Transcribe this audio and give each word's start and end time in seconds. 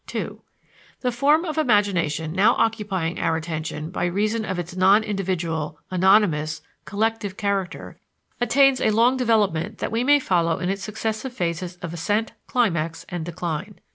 II 0.15 0.37
The 1.01 1.11
form 1.11 1.45
of 1.45 1.59
imagination 1.59 2.33
now 2.33 2.55
occupying 2.55 3.19
our 3.19 3.37
attention 3.37 3.91
by 3.91 4.05
reason 4.05 4.43
of 4.45 4.57
its 4.57 4.75
non 4.75 5.03
individual, 5.03 5.77
anonymous, 5.91 6.63
collective 6.85 7.37
character, 7.37 7.99
attains 8.41 8.81
a 8.81 8.89
long 8.89 9.15
development 9.15 9.77
that 9.77 9.91
we 9.91 10.03
may 10.03 10.17
follow 10.19 10.57
in 10.57 10.69
its 10.69 10.81
successive 10.83 11.33
phases 11.33 11.75
of 11.83 11.93
ascent, 11.93 12.31
climax, 12.47 13.05
and 13.09 13.23
decline. 13.25 13.79